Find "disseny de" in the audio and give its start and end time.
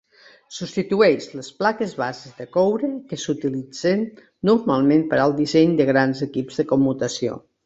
5.45-5.89